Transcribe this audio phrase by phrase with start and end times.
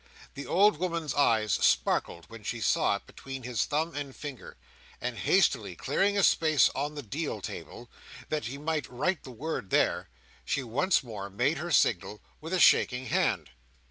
[0.33, 4.57] The old woman's eyes sparkled when she saw it between his thumb and finger,
[4.99, 7.87] and hastily clearing a space on the deal table,
[8.29, 10.09] that he might write the word there,
[10.43, 13.51] she once more made her signal with a shaking hand.